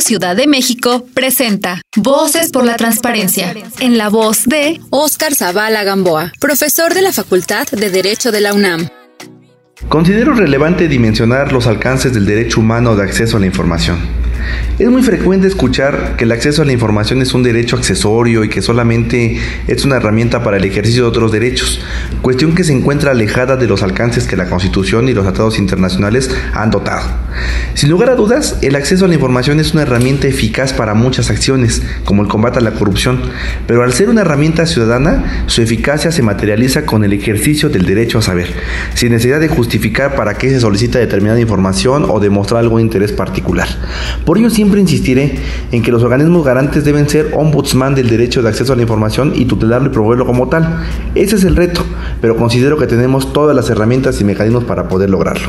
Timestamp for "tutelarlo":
49.44-49.88